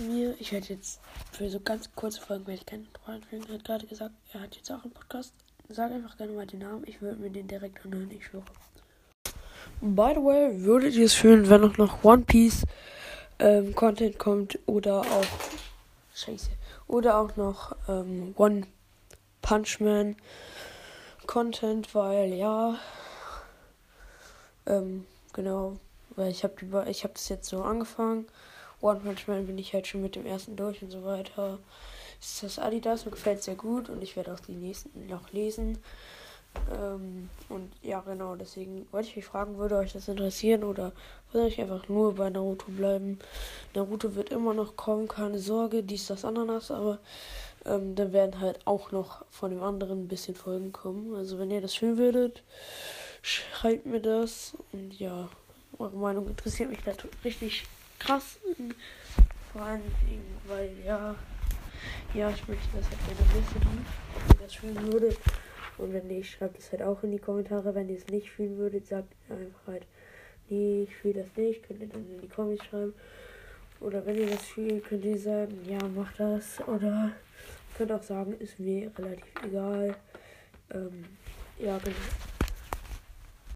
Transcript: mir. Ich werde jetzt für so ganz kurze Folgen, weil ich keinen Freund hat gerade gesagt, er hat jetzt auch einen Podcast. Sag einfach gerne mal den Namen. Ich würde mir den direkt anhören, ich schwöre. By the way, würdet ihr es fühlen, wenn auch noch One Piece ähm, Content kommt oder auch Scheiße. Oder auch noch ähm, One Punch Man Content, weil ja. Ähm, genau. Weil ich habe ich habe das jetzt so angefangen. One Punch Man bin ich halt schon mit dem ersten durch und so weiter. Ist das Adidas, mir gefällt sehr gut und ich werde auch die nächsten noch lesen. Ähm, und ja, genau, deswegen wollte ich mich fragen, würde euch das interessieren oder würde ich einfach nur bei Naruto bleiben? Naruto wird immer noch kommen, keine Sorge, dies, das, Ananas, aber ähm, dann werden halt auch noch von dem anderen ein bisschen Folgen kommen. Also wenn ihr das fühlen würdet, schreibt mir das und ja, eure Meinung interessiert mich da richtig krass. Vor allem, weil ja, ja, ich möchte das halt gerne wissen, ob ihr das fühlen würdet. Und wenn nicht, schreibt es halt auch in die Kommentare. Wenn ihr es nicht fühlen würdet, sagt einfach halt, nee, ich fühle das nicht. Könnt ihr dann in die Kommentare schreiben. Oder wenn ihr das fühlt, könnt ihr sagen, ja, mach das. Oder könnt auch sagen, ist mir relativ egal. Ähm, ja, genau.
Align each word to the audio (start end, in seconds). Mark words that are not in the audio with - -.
mir. 0.00 0.34
Ich 0.38 0.52
werde 0.52 0.68
jetzt 0.68 1.00
für 1.32 1.48
so 1.50 1.60
ganz 1.60 1.90
kurze 1.94 2.20
Folgen, 2.20 2.46
weil 2.46 2.54
ich 2.54 2.66
keinen 2.66 2.88
Freund 3.04 3.26
hat 3.48 3.64
gerade 3.64 3.86
gesagt, 3.86 4.14
er 4.32 4.40
hat 4.40 4.56
jetzt 4.56 4.70
auch 4.70 4.82
einen 4.82 4.92
Podcast. 4.92 5.32
Sag 5.68 5.92
einfach 5.92 6.16
gerne 6.16 6.32
mal 6.32 6.46
den 6.46 6.60
Namen. 6.60 6.84
Ich 6.86 7.00
würde 7.00 7.20
mir 7.20 7.30
den 7.30 7.46
direkt 7.46 7.84
anhören, 7.84 8.10
ich 8.10 8.26
schwöre. 8.26 8.44
By 9.80 10.12
the 10.14 10.20
way, 10.20 10.62
würdet 10.62 10.94
ihr 10.94 11.06
es 11.06 11.14
fühlen, 11.14 11.48
wenn 11.48 11.64
auch 11.64 11.76
noch 11.78 12.02
One 12.04 12.22
Piece 12.22 12.64
ähm, 13.38 13.74
Content 13.74 14.18
kommt 14.18 14.58
oder 14.66 15.00
auch 15.00 15.26
Scheiße. 16.14 16.50
Oder 16.86 17.18
auch 17.18 17.36
noch 17.36 17.76
ähm, 17.88 18.34
One 18.36 18.62
Punch 19.42 19.80
Man 19.80 20.16
Content, 21.26 21.94
weil 21.94 22.34
ja. 22.34 22.78
Ähm, 24.66 25.06
genau. 25.32 25.76
Weil 26.16 26.30
ich 26.30 26.42
habe 26.44 26.88
ich 26.90 27.04
habe 27.04 27.14
das 27.14 27.28
jetzt 27.28 27.48
so 27.48 27.62
angefangen. 27.62 28.26
One 28.80 29.00
Punch 29.00 29.26
Man 29.26 29.46
bin 29.46 29.58
ich 29.58 29.74
halt 29.74 29.86
schon 29.86 30.02
mit 30.02 30.16
dem 30.16 30.26
ersten 30.26 30.56
durch 30.56 30.82
und 30.82 30.90
so 30.90 31.04
weiter. 31.04 31.58
Ist 32.20 32.42
das 32.42 32.58
Adidas, 32.58 33.04
mir 33.04 33.12
gefällt 33.12 33.42
sehr 33.42 33.54
gut 33.54 33.88
und 33.88 34.02
ich 34.02 34.16
werde 34.16 34.32
auch 34.32 34.40
die 34.40 34.52
nächsten 34.52 35.06
noch 35.06 35.32
lesen. 35.32 35.78
Ähm, 36.72 37.28
und 37.48 37.72
ja, 37.82 38.00
genau, 38.00 38.34
deswegen 38.34 38.86
wollte 38.90 39.08
ich 39.08 39.16
mich 39.16 39.24
fragen, 39.24 39.58
würde 39.58 39.76
euch 39.76 39.92
das 39.92 40.08
interessieren 40.08 40.64
oder 40.64 40.92
würde 41.32 41.48
ich 41.48 41.60
einfach 41.60 41.88
nur 41.88 42.14
bei 42.16 42.28
Naruto 42.28 42.70
bleiben? 42.72 43.18
Naruto 43.74 44.14
wird 44.16 44.30
immer 44.30 44.52
noch 44.52 44.76
kommen, 44.76 45.08
keine 45.08 45.38
Sorge, 45.38 45.82
dies, 45.82 46.06
das, 46.08 46.24
Ananas, 46.24 46.70
aber 46.70 46.98
ähm, 47.66 47.94
dann 47.94 48.12
werden 48.12 48.40
halt 48.40 48.58
auch 48.66 48.90
noch 48.90 49.24
von 49.30 49.50
dem 49.50 49.62
anderen 49.62 50.04
ein 50.04 50.08
bisschen 50.08 50.34
Folgen 50.34 50.72
kommen. 50.72 51.14
Also 51.14 51.38
wenn 51.38 51.50
ihr 51.50 51.60
das 51.60 51.74
fühlen 51.74 51.98
würdet, 51.98 52.42
schreibt 53.22 53.86
mir 53.86 54.00
das 54.00 54.56
und 54.72 54.98
ja, 54.98 55.28
eure 55.78 55.96
Meinung 55.96 56.28
interessiert 56.28 56.70
mich 56.70 56.80
da 56.84 56.92
richtig 57.24 57.64
krass. 58.00 58.40
Vor 59.52 59.62
allem, 59.62 59.82
weil 60.46 60.70
ja, 60.84 61.14
ja, 62.14 62.30
ich 62.30 62.48
möchte 62.48 62.66
das 62.76 62.86
halt 62.86 63.06
gerne 63.06 63.34
wissen, 63.34 63.84
ob 64.16 64.34
ihr 64.34 64.44
das 64.44 64.54
fühlen 64.54 64.92
würdet. 64.92 65.18
Und 65.78 65.92
wenn 65.92 66.08
nicht, 66.08 66.30
schreibt 66.30 66.58
es 66.58 66.72
halt 66.72 66.82
auch 66.82 67.02
in 67.04 67.12
die 67.12 67.18
Kommentare. 67.18 67.74
Wenn 67.74 67.88
ihr 67.88 67.96
es 67.96 68.06
nicht 68.08 68.30
fühlen 68.30 68.58
würdet, 68.58 68.86
sagt 68.86 69.14
einfach 69.28 69.66
halt, 69.66 69.86
nee, 70.48 70.82
ich 70.88 70.96
fühle 70.96 71.22
das 71.22 71.36
nicht. 71.36 71.62
Könnt 71.62 71.80
ihr 71.80 71.88
dann 71.88 72.04
in 72.10 72.20
die 72.20 72.28
Kommentare 72.28 72.68
schreiben. 72.68 72.94
Oder 73.80 74.04
wenn 74.04 74.18
ihr 74.18 74.26
das 74.26 74.44
fühlt, 74.44 74.84
könnt 74.84 75.04
ihr 75.04 75.18
sagen, 75.18 75.58
ja, 75.66 75.78
mach 75.94 76.12
das. 76.14 76.60
Oder 76.66 77.12
könnt 77.76 77.92
auch 77.92 78.02
sagen, 78.02 78.34
ist 78.38 78.60
mir 78.60 78.90
relativ 78.98 79.32
egal. 79.42 79.96
Ähm, 80.72 81.04
ja, 81.58 81.78
genau. 81.78 81.96